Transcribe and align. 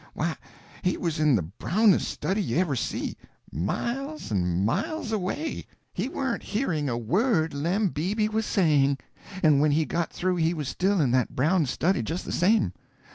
Why, 0.15 0.35
he 0.81 0.97
was 0.97 1.19
in 1.19 1.35
the 1.35 1.43
brownest 1.43 2.07
study 2.07 2.41
you 2.41 2.57
ever 2.57 2.75
see—miles 2.75 4.31
and 4.31 4.65
miles 4.65 5.11
away. 5.11 5.67
He 5.93 6.09
warn't 6.09 6.41
hearing 6.41 6.89
a 6.89 6.97
word 6.97 7.53
Lem 7.53 7.89
Beebe 7.89 8.27
was 8.27 8.47
saying; 8.47 8.97
and 9.43 9.61
when 9.61 9.69
he 9.73 9.85
got 9.85 10.11
through 10.11 10.37
he 10.37 10.55
was 10.55 10.67
still 10.69 10.99
in 11.01 11.11
that 11.11 11.35
brown 11.35 11.67
study, 11.67 12.01
just 12.01 12.25
the 12.25 12.31
same. 12.31 12.73